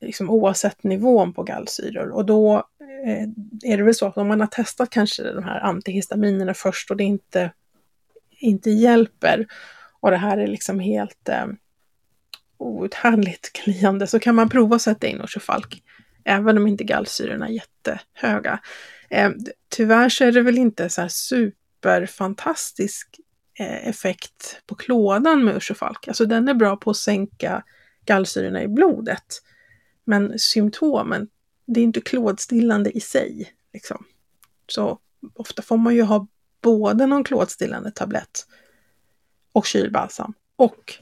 [0.02, 2.10] liksom oavsett nivån på gallsyror.
[2.10, 2.68] Och då
[3.06, 3.24] eh,
[3.72, 6.98] är det väl så att om man har testat kanske de här antihistaminerna först och
[6.98, 7.52] det inte,
[8.40, 9.48] inte hjälper
[10.00, 11.46] och det här är liksom helt eh,
[12.58, 15.84] outhärdligt kliande så kan man prova att sätta in Orsofalk
[16.26, 18.60] även om inte gallsyrorna är jättehöga.
[19.10, 19.32] Eh,
[19.70, 23.20] tyvärr så är det väl inte så här superfantastisk
[23.60, 26.08] eh, effekt på klådan med Ursofalk.
[26.08, 27.64] Alltså den är bra på att sänka
[28.06, 29.42] gallsyrorna i blodet.
[30.04, 31.28] Men symptomen,
[31.66, 33.54] det är inte klådstillande i sig.
[33.74, 34.06] Liksom.
[34.68, 35.00] Så
[35.34, 36.28] ofta får man ju ha
[36.62, 38.48] både någon klådstillande tablett
[39.52, 40.94] och kylbalsam och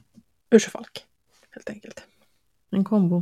[0.49, 1.05] ursefalk.
[1.49, 2.03] Helt enkelt.
[2.69, 3.17] En kombo.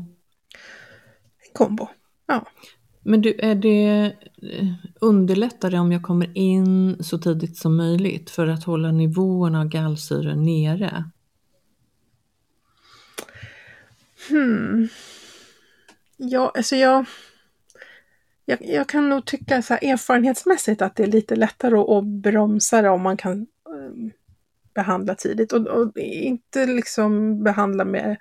[1.47, 1.87] En kombo,
[2.25, 2.45] ja.
[3.01, 4.67] Men du, är det eh,
[5.01, 10.35] underlättare om jag kommer in så tidigt som möjligt för att hålla nivåerna av gallsyra
[10.35, 11.09] nere?
[14.29, 14.89] Hmm.
[16.21, 17.05] Ja, alltså jag,
[18.45, 22.05] jag, jag kan nog tycka så här, erfarenhetsmässigt att det är lite lättare att, att
[22.05, 24.11] bromsa det om man kan um,
[24.73, 28.17] behandla tidigt och, och, inte liksom behandla med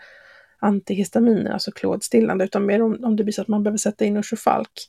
[0.58, 4.16] antihistaminer, alltså klådstillande, utan mer om, om det blir så att man behöver sätta in
[4.16, 4.88] Ursofalk.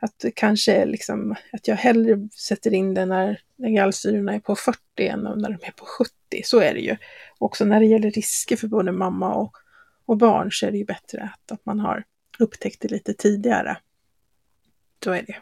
[0.00, 4.40] Att det kanske är liksom att jag hellre sätter in det när, när gallsyrorna är
[4.40, 6.12] på 40 än när de är på 70.
[6.44, 6.96] Så är det ju.
[7.38, 9.56] Också när det gäller risker för både mamma och,
[10.06, 12.04] och barn så är det ju bättre att, att man har
[12.38, 13.76] upptäckt det lite tidigare.
[15.04, 15.36] Så är det.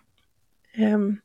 [0.84, 1.20] Um,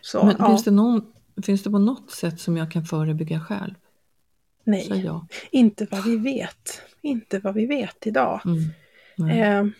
[0.00, 0.46] så, Men ja.
[0.46, 3.74] finns, det någon, finns det på något sätt som jag kan förebygga själv?
[4.64, 5.10] Nej,
[5.50, 6.82] inte vad vi vet.
[7.00, 8.40] Inte vad vi vet idag.
[9.18, 9.60] Mm.
[9.60, 9.72] Um,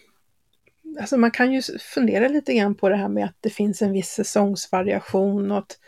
[1.00, 1.62] alltså man kan ju
[1.94, 5.78] fundera lite grann på det här med att det finns en viss säsongsvariation och att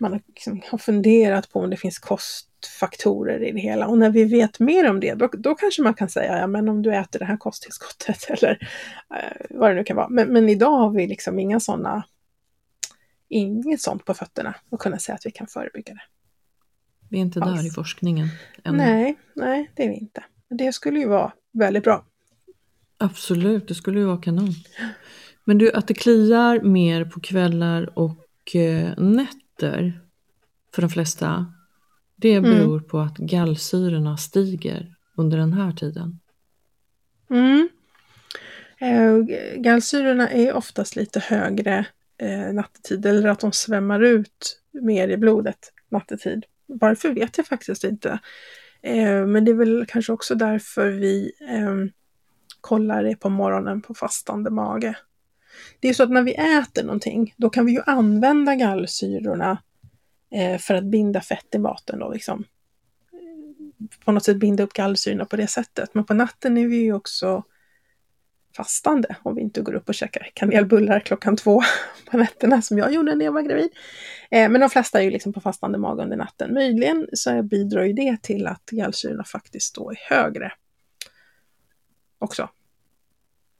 [0.00, 2.48] man liksom har funderat på om det finns kost
[2.80, 3.86] faktorer i det hela.
[3.86, 6.68] Och när vi vet mer om det, då, då kanske man kan säga, ja men
[6.68, 8.68] om du äter det här kosttillskottet eller
[9.14, 10.08] eh, vad det nu kan vara.
[10.08, 12.04] Men, men idag har vi liksom inga sådana,
[13.28, 16.02] inget sånt på fötterna och kunna säga att vi kan förebygga det.
[17.08, 18.28] Vi är inte där i forskningen
[18.64, 18.78] ännu.
[18.78, 20.24] Nej, nej det är vi inte.
[20.48, 22.04] Det skulle ju vara väldigt bra.
[22.98, 24.52] Absolut, det skulle ju vara kanon.
[25.44, 29.45] Men du, att det kliar mer på kvällar och eh, nätter
[30.74, 31.52] för de flesta,
[32.16, 32.50] det mm.
[32.50, 32.88] beror mm.
[32.88, 36.20] på att gallsyrorna stiger under den här tiden.
[37.30, 37.68] Mm.
[38.78, 41.86] Eh, gallsyrorna är oftast lite högre
[42.18, 46.44] eh, nattetid eller att de svämmar ut mer i blodet nattetid.
[46.66, 48.18] Varför vet jag faktiskt inte.
[48.82, 51.92] Eh, men det är väl kanske också därför vi eh,
[52.60, 54.96] kollar det på morgonen på fastande mage.
[55.80, 59.58] Det är så att när vi äter någonting, då kan vi ju använda gallsyrorna
[60.30, 62.44] eh, för att binda fett i maten då liksom.
[64.04, 65.94] på något sätt binda upp gallsyrorna på det sättet.
[65.94, 67.42] Men på natten är vi ju också
[68.56, 71.62] fastande om vi inte går upp och käkar kanelbullar klockan två
[72.10, 73.70] på nätterna som jag gjorde när jag var gravid.
[74.30, 76.54] Eh, men de flesta är ju liksom på fastande mage under natten.
[76.54, 80.52] Möjligen så bidrar ju det till att gallsyrorna faktiskt då är högre
[82.18, 82.48] också.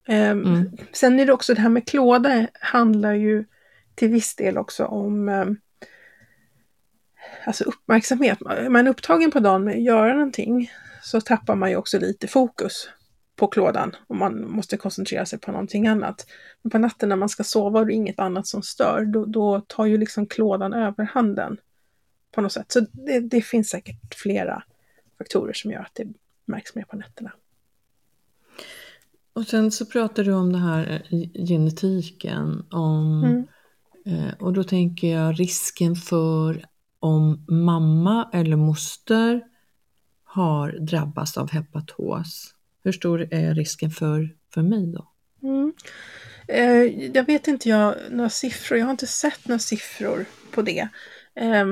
[0.07, 0.71] Eh, mm.
[0.93, 3.45] Sen är det också det här med klåda handlar ju
[3.95, 5.47] till viss del också om eh,
[7.47, 8.39] alltså uppmärksamhet.
[8.43, 10.71] Är man upptagen på dagen med att göra någonting
[11.03, 12.89] så tappar man ju också lite fokus
[13.37, 16.27] på klådan och man måste koncentrera sig på någonting annat.
[16.63, 19.25] Men på natten när man ska sova och det är inget annat som stör, då,
[19.25, 21.57] då tar ju liksom klådan överhanden
[22.33, 22.73] på något sätt.
[22.73, 24.63] Så det, det, finns säkert flera
[25.19, 26.07] faktorer som gör att det
[26.45, 27.33] märks mer på nätterna.
[29.37, 33.47] Och sen så pratar du om det här eh, genetiken, om, mm.
[34.07, 36.65] eh, och då tänker jag risken för
[37.01, 39.43] om mamma eller moster
[40.25, 42.55] har drabbats av hepatos.
[42.85, 45.09] Hur stor är risken för, för mig då?
[45.43, 45.73] Mm.
[46.49, 50.89] Eh, jag vet inte jag, några siffror, jag har inte sett några siffror på det.
[51.35, 51.67] Eh,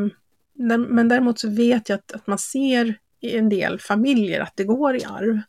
[0.88, 4.64] men däremot så vet jag att, att man ser i en del familjer att det
[4.64, 5.40] går i arv.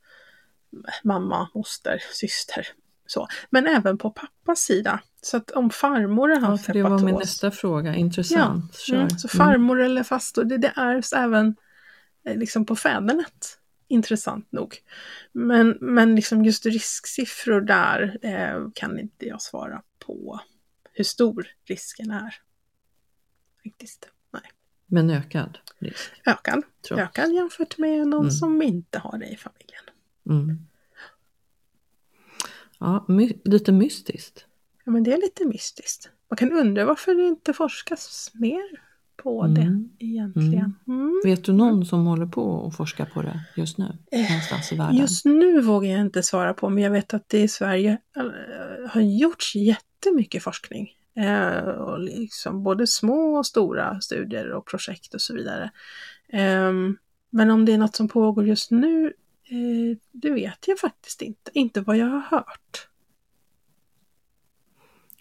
[1.04, 2.68] Mamma, moster, syster.
[3.08, 3.28] Så.
[3.50, 5.00] Men även på pappas sida.
[5.22, 8.84] Så att om farmor har haft ja, Det var min nästa fråga, intressant.
[8.88, 8.96] Ja.
[8.96, 9.10] Mm.
[9.10, 9.92] Så farmor mm.
[9.92, 11.56] eller fastor, det, det ärvs även
[12.26, 14.78] eh, liksom på fädernet intressant nog.
[15.32, 20.40] Men, men liksom just risksiffror där eh, kan inte jag svara på
[20.94, 22.36] hur stor risken är.
[23.64, 24.10] Faktiskt.
[24.34, 24.44] Nej.
[24.86, 26.12] Men ökad risk?
[26.26, 26.64] Ökad.
[26.88, 27.02] Trots.
[27.02, 28.32] Ökad jämfört med någon mm.
[28.32, 29.84] som inte har det i familjen.
[30.30, 30.60] Mm.
[32.80, 34.46] Ja, my lite mystiskt.
[34.86, 36.10] Ja, men det är lite mystiskt.
[36.30, 38.62] Man kan undra varför det inte forskas mer
[39.16, 39.54] på mm.
[39.54, 40.76] det egentligen.
[40.88, 41.00] Mm.
[41.02, 41.22] mm.
[41.24, 43.98] Vet du någon som håller på att forska på det just nu?
[44.12, 44.96] Eh, någonstans i världen?
[44.96, 48.24] Just nu vågar jag inte svara på, men jag vet att det i Sverige äh,
[48.90, 50.90] har gjorts jättemycket forskning.
[51.16, 55.72] Eh, och liksom både små och stora studier och projekt och så vidare.
[56.30, 56.72] Eh,
[57.30, 59.14] men om det är något som pågår just nu,
[59.50, 61.52] eh, det vet jag faktiskt inte.
[61.54, 62.88] Inte vad jag har hört.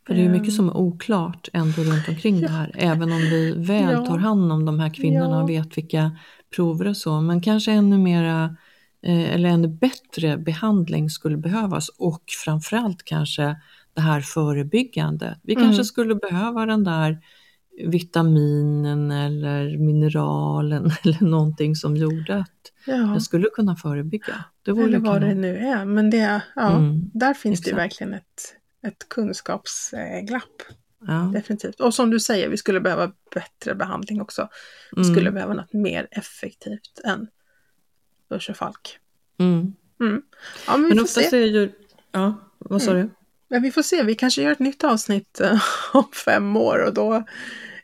[0.07, 2.49] För det är mycket som är oklart ändå runt omkring ja.
[2.49, 2.71] det här.
[2.75, 4.07] Även om vi väl ja.
[4.07, 6.19] tar hand om de här kvinnorna och vet vilka
[6.57, 7.21] prover och så.
[7.21, 8.57] Men kanske ännu mera
[9.03, 13.57] eh, eller ännu bättre behandling skulle behövas och framförallt kanske
[13.95, 15.39] det här förebyggande.
[15.43, 15.65] Vi mm.
[15.65, 17.19] kanske skulle behöva den där
[17.87, 22.95] vitaminen eller mineralen eller någonting som gjorde att ja.
[22.95, 24.45] jag skulle kunna förebygga.
[24.63, 27.11] Det eller vad det nu är, men det, ja, mm.
[27.15, 27.77] där finns Exakt.
[27.77, 28.55] det verkligen ett
[28.87, 30.63] ett kunskapsglapp.
[31.07, 31.31] Ja.
[31.35, 31.81] Definitivt.
[31.81, 34.49] Och som du säger, vi skulle behöva bättre behandling också.
[34.93, 35.15] Vi mm.
[35.15, 37.29] skulle behöva något mer effektivt än
[38.55, 38.99] Falk.
[39.39, 39.75] Mm.
[40.01, 40.23] Mm.
[40.67, 41.73] Ja, men, men oftast är ju...
[42.13, 43.07] Ja, vad sa mm.
[43.07, 43.15] du?
[43.49, 46.95] Ja, vi får se, vi kanske gör ett nytt avsnitt uh, om fem år och
[46.95, 47.25] då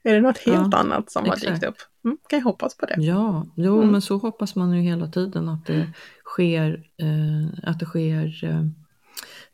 [0.02, 1.44] är det något helt ja, annat som exakt.
[1.44, 1.76] har dykt upp.
[2.04, 2.94] Mm, kan jag hoppas på det.
[2.98, 3.92] Ja, jo, mm.
[3.92, 5.92] men så hoppas man ju hela tiden att det
[6.24, 8.64] sker, eh, att det sker eh,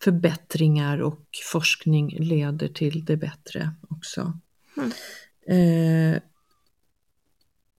[0.03, 1.21] förbättringar och
[1.53, 4.33] forskning leder till det bättre också.
[4.77, 4.91] Mm.
[5.49, 6.21] Eh,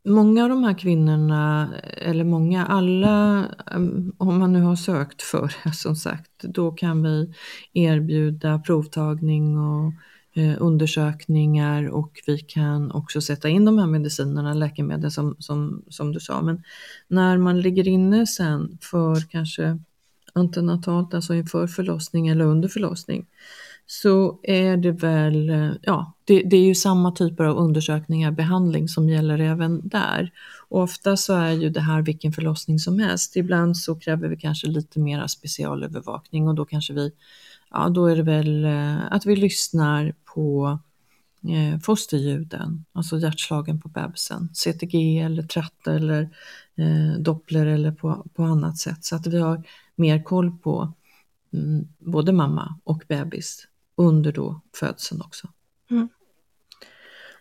[0.07, 3.39] många av de här kvinnorna, eller många, alla,
[3.71, 3.81] eh,
[4.17, 7.33] om man nu har sökt för det som sagt, då kan vi
[7.73, 9.93] erbjuda provtagning och
[10.37, 16.11] Eh, undersökningar och vi kan också sätta in de här medicinerna, läkemedel som, som, som
[16.11, 16.41] du sa.
[16.41, 16.63] Men
[17.07, 19.79] när man ligger inne sen för kanske
[20.33, 23.25] antenatalt, alltså inför förlossning eller under förlossning,
[23.85, 28.87] så är det väl, eh, ja, det, det, är ju samma typer av undersökningar, behandling
[28.87, 30.31] som gäller även där.
[30.69, 33.35] Och ofta så är ju det här vilken förlossning som helst.
[33.35, 37.11] Ibland så kräver vi kanske lite mera specialövervakning och då kanske vi,
[37.69, 40.79] ja då är det väl eh, att vi lyssnar på
[41.43, 46.29] eh, fosterljuden, alltså hjärtslagen på bebisen, CTG eller tratt eller
[46.75, 49.05] eh, doppler eller på, på annat sätt.
[49.05, 49.63] Så att vi har
[49.95, 50.93] mer koll på
[51.53, 55.47] mm, både mamma och bebis under då födseln också.
[55.89, 56.09] Mm.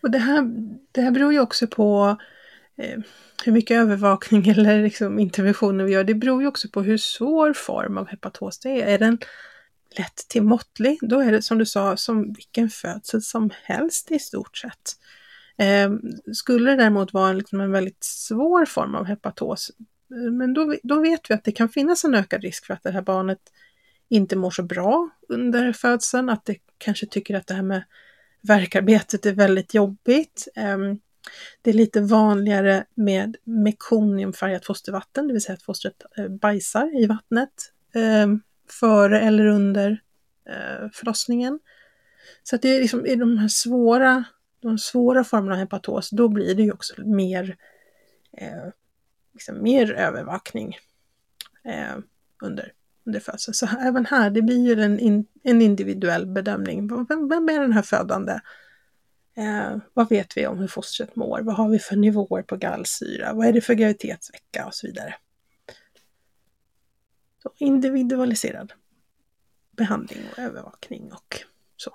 [0.02, 0.42] Och det här,
[0.92, 2.16] det här beror ju också på
[2.76, 2.98] eh,
[3.44, 6.04] hur mycket övervakning eller liksom interventioner vi gör.
[6.04, 8.86] Det beror ju också på hur svår form av hepatos det är.
[8.86, 9.18] Är den
[9.98, 14.18] lätt till måttlig, då är det som du sa som vilken födsel som helst i
[14.18, 14.96] stort sett.
[15.58, 15.90] Eh,
[16.32, 19.70] skulle det däremot vara liksom en väldigt svår form av hepatos,
[20.08, 22.90] men då, då vet vi att det kan finnas en ökad risk för att det
[22.90, 23.38] här barnet
[24.08, 27.82] inte mår så bra under födseln, att det kanske tycker att det här med
[28.40, 30.48] verkarbetet är väldigt jobbigt.
[30.54, 30.98] Ehm,
[31.62, 37.06] det är lite vanligare med mekoniumfärgat fostervatten, det vill säga att fostret eh, bajsar i
[37.06, 38.40] vattnet ehm,
[38.72, 40.02] före eller under
[40.48, 41.58] eh, förlossningen.
[42.42, 44.24] Så att det är liksom i de här svåra,
[44.62, 47.56] de svåra formerna av hepatos, då blir det ju också mer,
[48.32, 48.68] eh,
[49.32, 50.76] liksom mer övervakning
[51.64, 51.98] eh,
[52.42, 52.72] under,
[53.06, 53.54] under födseln.
[53.54, 57.06] Så även här, det blir ju en, in, en individuell bedömning.
[57.08, 58.40] Vem, vem är den här födande?
[59.36, 61.40] Eh, vad vet vi om hur fostret mår?
[61.42, 63.32] Vad har vi för nivåer på gallsyra?
[63.32, 65.14] Vad är det för graviditetsvecka och så vidare.
[67.58, 68.72] Individualiserad
[69.76, 71.36] behandling och övervakning och
[71.76, 71.90] så.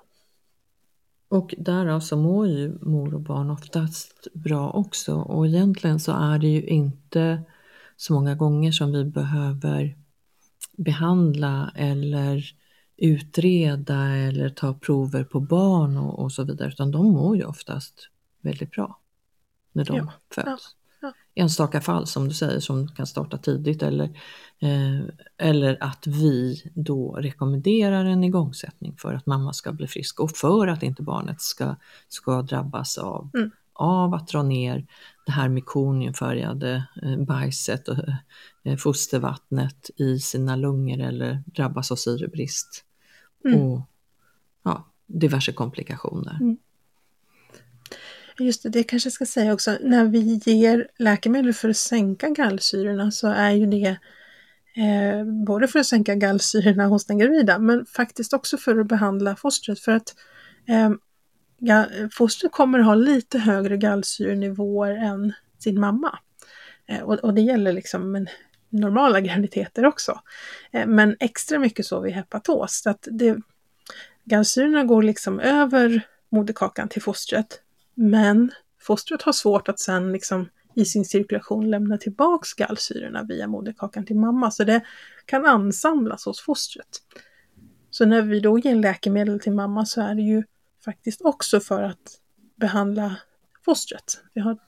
[1.28, 6.38] Och därav så mår ju mor och barn oftast bra också och egentligen så är
[6.38, 7.42] det ju inte
[7.96, 9.96] så många gånger som vi behöver
[10.76, 12.54] behandla eller
[12.96, 18.08] utreda eller ta prover på barn och, och så vidare, utan de mår ju oftast
[18.40, 18.98] väldigt bra
[19.72, 20.46] när de Ja, föds.
[20.46, 20.81] ja.
[21.34, 24.04] Enstaka fall som du säger som kan starta tidigt eller,
[24.58, 25.00] eh,
[25.38, 30.66] eller att vi då rekommenderar en igångsättning för att mamma ska bli frisk och för
[30.68, 31.76] att inte barnet ska,
[32.08, 33.50] ska drabbas av, Mm.
[33.72, 34.86] av att dra ner
[35.26, 37.96] det här mekoniumfärgade eh, bajset och
[38.64, 42.84] eh, fostervattnet i sina lungor eller drabbas av syrebrist
[43.44, 43.60] Mm.
[43.60, 43.80] och
[44.62, 46.38] ja, diverse komplikationer.
[46.40, 46.56] Mm.
[48.38, 49.78] Just det, det kanske jag ska säga också.
[49.80, 53.96] När vi ger läkemedel för att sänka gallsyrorna så är ju det
[54.76, 59.36] eh, både för att sänka gallsyrorna hos den gravida men faktiskt också för att behandla
[59.36, 59.80] fostret.
[59.80, 60.14] För att
[60.68, 60.90] eh,
[62.12, 66.18] fostret kommer ha lite högre gallsyrenivåer än sin mamma.
[66.88, 68.28] Eh, och, och det gäller liksom men,
[68.68, 70.20] normala graviditeter också.
[70.70, 72.82] Eh, men extra mycket så vid hepatos.
[72.82, 73.36] Så att det,
[74.24, 77.60] gallsyrorna går liksom över moderkakan till fostret
[77.94, 84.06] men fostret har svårt att sen liksom i sin cirkulation lämna tillbaks gallsyrorna via moderkakan
[84.06, 84.82] till mamma, så det
[85.26, 87.02] kan ansamlas hos fostret.
[87.90, 90.42] Så när vi då ger läkemedel till mamma så är det ju
[90.84, 92.20] faktiskt också för att
[92.56, 93.16] behandla
[93.64, 94.22] fostret.
[94.34, 94.58] Vi har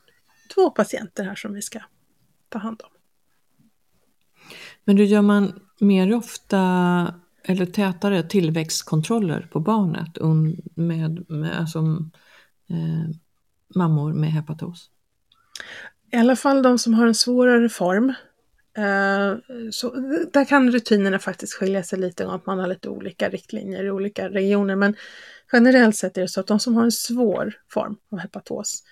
[0.55, 1.81] två patienter här som vi ska
[2.49, 2.91] ta hand om.
[4.85, 7.15] Men då gör man mer ofta
[7.45, 10.19] eller tätare tillväxtkontroller på barnet
[10.75, 11.81] med, med alltså,
[12.71, 13.17] eh,
[13.75, 14.91] mammor med hepatos?
[16.13, 18.15] I alla fall de som har en svårare form.
[18.77, 19.37] Eh,
[19.71, 19.91] så,
[20.33, 23.91] där kan rutinerna faktiskt skilja sig lite om att man har lite olika riktlinjer i
[23.91, 24.77] olika regioner.
[24.77, 24.97] Men
[25.53, 28.83] generellt sett är det så att de som har en svår form av hepatos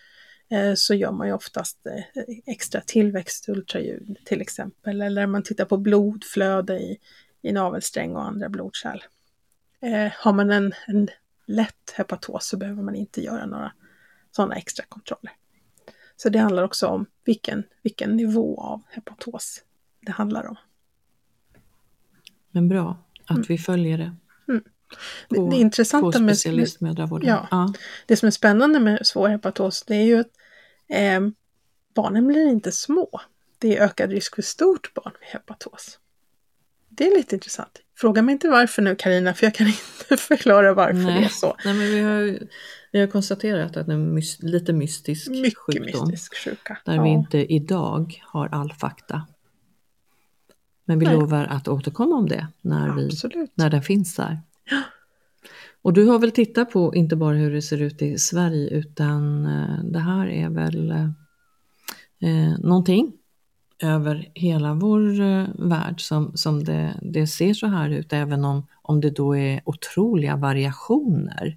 [0.51, 5.03] eh, så gör man ju oftast eh, extra tillväxtultraljud till exempel.
[5.03, 6.99] Eller man tittar på blodflöde i,
[7.43, 9.03] i navelsträng och andra blodkärl.
[9.83, 11.09] Eh, har man en, en
[11.47, 13.73] lätt hepatos så behöver man inte göra några
[14.31, 15.33] sådana extra kontroller.
[16.17, 19.65] Så det handlar också om vilken, vilken nivå av hepatos
[20.01, 20.57] det handlar om.
[22.51, 24.17] Men bra att vi följer det.
[24.49, 24.65] Mm.
[25.29, 27.29] Det, På, det intressanta på med, specialistmödravården.
[27.29, 27.49] Ja.
[27.51, 27.73] Ja.
[28.07, 30.31] det som är spännande med svår hepatos, det är ju att
[30.89, 31.21] eh,
[31.95, 33.21] barnen blir inte små.
[33.59, 35.99] Det är ökad risk för stort barn med hepatos.
[36.89, 37.81] Det är lite intressant.
[38.03, 39.67] Fråga mig inte varför nu Karina, för jag kan
[40.01, 41.21] inte förklara varför Nej.
[41.21, 41.57] det är så.
[41.65, 42.39] Nej, men vi, har,
[42.93, 46.09] vi har konstaterat att det är en mys- lite mystisk Mycket sjukdom.
[46.09, 46.79] mystisk sjuka.
[46.85, 47.03] Där Ja.
[47.03, 49.27] vi inte idag har all fakta.
[50.85, 51.15] Men vi Nej.
[51.15, 53.51] lovar att återkomma om det när, vi, Absolut.
[53.55, 54.41] när den finns där.
[55.83, 59.47] Och du har väl tittat på inte bara hur det ser ut i Sverige utan
[59.47, 61.05] eh, det här är väl eh,
[62.21, 63.13] eh, någonting
[63.83, 68.67] över hela vår eh, värld som, som det, det ser så här ut även om,
[68.83, 71.57] om det då är otroliga variationer.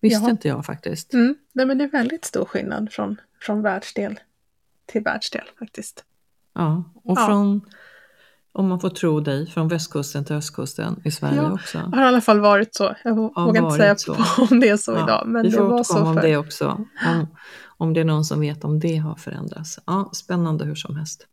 [0.00, 0.30] Visste Ja.
[0.30, 1.14] inte jag faktiskt.
[1.14, 1.34] Mm.
[1.52, 4.20] Nej, men det är väldigt stor skillnad från, från världsdel
[4.86, 6.04] till världsdel faktiskt.
[6.54, 7.26] Ja, och Ja.
[7.26, 7.60] från,
[8.52, 11.78] om man får tro dig, från västkusten till östkusten i Sverige Ja, också.
[11.78, 12.94] Det har i alla fall varit så.
[13.04, 14.16] Jag vågar inte säga så.
[14.50, 15.22] om det är så Ja, idag.
[15.26, 16.22] Men vi det får var återkomma så om för...
[16.22, 16.68] det också.
[17.06, 17.26] Om,
[17.76, 19.78] om det är någon som vet om det har förändrats.
[19.86, 21.26] Ja, spännande hur som helst.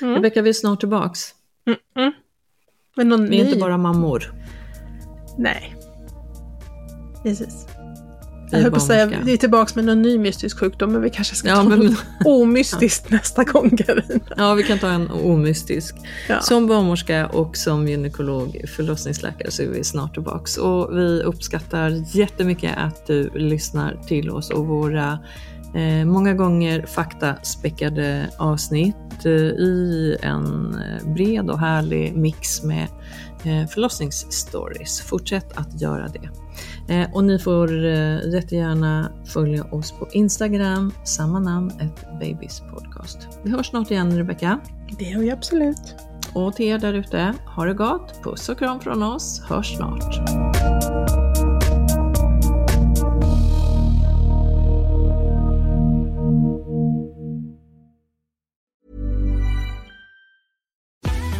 [0.00, 0.14] Mm.
[0.14, 1.20] Rebecka, vi är snart tillbaks.
[1.66, 2.12] Mm, mm.
[2.96, 3.48] Men någon Vi är ny?
[3.50, 4.34] inte bara mammor.
[5.38, 5.76] Nej.
[7.22, 7.66] Precis.
[8.50, 11.10] Jag höll på att säga, vi är tillbaka med någon ny mystisk sjukdom, men vi
[11.10, 14.24] kanske ska Ja, ta men- något omystiskt nästa gång, Carina.
[14.36, 15.94] Ja, vi kan ta en omystisk.
[16.28, 16.40] Ja.
[16.40, 20.56] Som barnmorska och som gynekolog, förlossningsläkare så är vi snart tillbaks.
[20.56, 25.18] Och vi uppskattar jättemycket att du lyssnar till oss och våra
[26.04, 32.88] många gånger faktaspäckade avsnitt eh, i en eh, bred och härlig mix med
[33.44, 35.00] eh, förlossningsstories.
[35.00, 36.28] Fortsätt att göra det.
[36.94, 43.28] Eh, och ni får eh, jättegärna följa oss på Instagram, samma namn, ett Babys podcast.
[43.42, 44.60] Vi hörs snart igen Rebecka.
[44.98, 45.94] Det gör vi absolut.
[46.32, 50.14] Och till er där ute, ha det gott, puss och kram från oss, hörs snart.